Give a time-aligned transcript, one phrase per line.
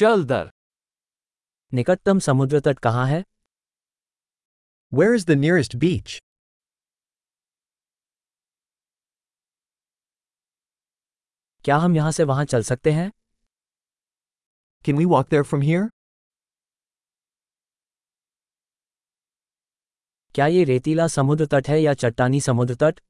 [0.00, 0.50] चल दर।
[1.72, 3.22] निकटतम समुद्र तट कहाँ है?
[4.92, 6.18] Where is the nearest beach
[11.64, 13.10] क्या हम यहाँ से वहाँ चल सकते हैं?
[14.84, 15.88] Can we walk there from here
[20.34, 23.00] क्या ये रेतीला समुद्र तट है या चट्टानी समुद्र तट?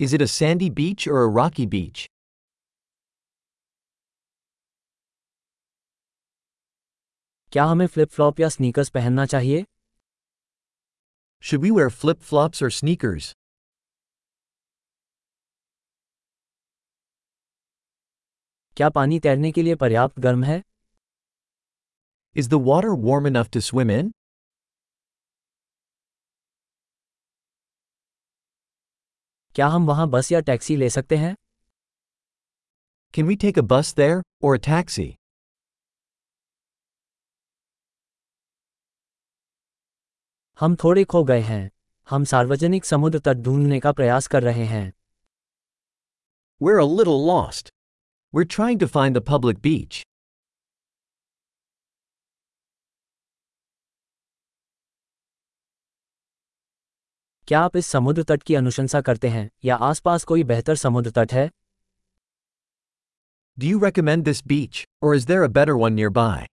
[0.00, 2.08] Is it a sandy beach और अ रॉकी बीच
[7.52, 9.64] क्या हमें फ्लिप फ्लॉप या स्नीकर्स पहनना चाहिए
[11.42, 13.26] Should we wear flip flops or sneakers?
[18.76, 20.62] क्या पानी तैरने के लिए पर्याप्त गर्म है
[22.42, 24.10] Is the water warm enough to swim in?
[29.54, 31.34] क्या हम वहाँ बस या टैक्सी ले सकते हैं
[33.14, 35.21] Can we take a bus there, or a taxi?
[40.60, 41.70] हम थोड़े खो गए हैं
[42.08, 44.92] हम सार्वजनिक समुद्र तट ढूँढने का प्रयास कर रहे हैं
[46.60, 47.70] We're a little lost.
[48.34, 50.02] We're trying to find the public beach.
[57.48, 61.32] क्या आप इस समुद्र तट की अनुशंसा करते हैं या आसपास कोई बेहतर समुद्र तट
[61.32, 61.50] है
[63.58, 66.46] Do you recommend this beach, or is there a better one nearby?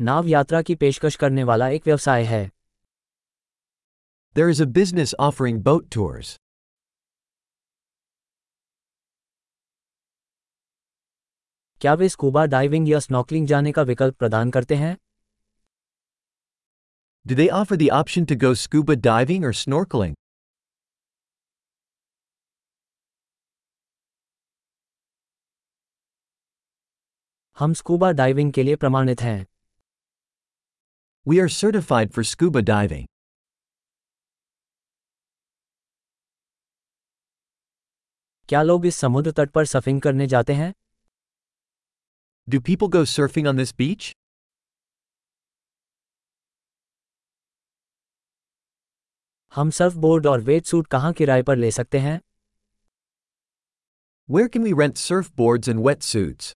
[0.00, 2.48] नाव यात्रा की पेशकश करने वाला एक व्यवसाय है
[4.36, 6.28] There is a business offering boat tours.
[11.80, 14.96] क्या वे स्कूबा डाइविंग या स्नॉकलिंग जाने का विकल्प प्रदान करते हैं
[17.26, 20.16] Do they offer the option to go scuba diving or snorkeling?
[27.58, 29.46] हम स्कूबा डाइविंग के लिए प्रमाणित हैं
[31.27, 33.05] We are certified for scuba diving.
[38.49, 40.73] क्या लोग इस समुद्र तट पर सफिंग करने जाते हैं
[42.47, 44.11] Do people go surfing on this beach?
[49.53, 52.19] हम सर्फ बोर्ड और वेट सूट कहाँ किराए पर ले सकते हैं
[54.29, 56.51] Where can we rent surfboards and wetsuits?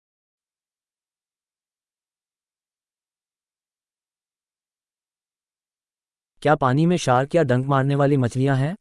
[6.42, 8.74] क्या पानी में शार्क या डंक मारने वाली मछलियाँ हैं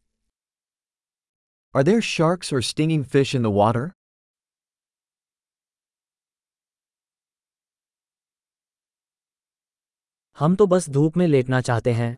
[1.75, 3.83] Are there sharks or stinging fish in the water?
[10.37, 12.15] हम तो बस धूप में लेटना चाहते हैं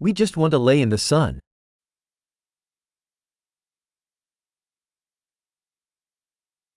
[0.00, 1.40] We just want to lay in the sun.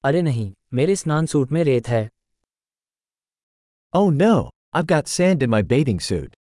[0.03, 2.09] अरे नहीं मेरे स्नान सूट में रेत है
[3.93, 4.33] Oh no,
[4.73, 6.33] I've got sand in my bathing suit.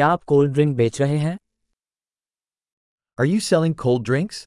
[0.00, 1.36] क्या आप कोल्ड ड्रिंक बेच रहे हैं
[3.18, 4.38] Are you selling cold drinks?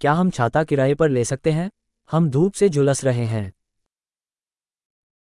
[0.00, 1.70] क्या हम छाता किराए पर ले सकते हैं
[2.10, 3.52] हम धूप से झुलस रहे हैं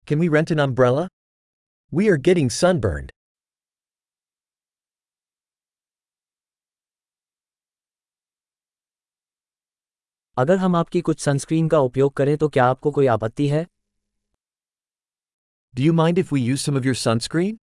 [0.08, 1.08] Can we rent an umbrella?
[1.94, 3.12] We are getting sunburned.
[10.38, 13.73] अगर हम आपकी कुछ सनस्क्रीन का उपयोग करें तो क्या आपको कोई आपत्ति है
[15.75, 17.57] Do you mind if we use some of your sunscreen?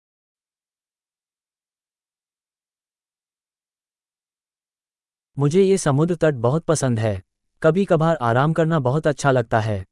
[5.38, 7.22] मुझे ये समुद्र तट बहुत पसंद है
[7.62, 9.84] कभी कभार आराम करना बहुत अच्छा लगता है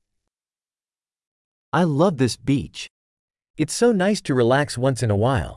[1.72, 2.86] I love this beach.
[3.58, 5.54] It's so nice to relax once in a while.